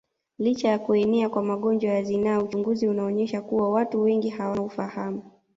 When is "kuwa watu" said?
3.41-4.01